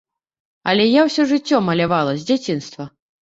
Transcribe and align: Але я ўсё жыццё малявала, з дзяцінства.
Але 0.71 0.87
я 0.99 1.03
ўсё 1.09 1.25
жыццё 1.33 1.57
малявала, 1.67 2.17
з 2.21 2.25
дзяцінства. 2.31 2.89